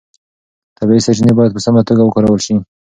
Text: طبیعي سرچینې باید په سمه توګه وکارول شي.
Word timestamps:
طبیعي 0.77 1.01
سرچینې 1.05 1.33
باید 1.37 1.55
په 1.55 1.61
سمه 1.65 1.81
توګه 1.87 2.01
وکارول 2.03 2.39
شي. 2.45 2.55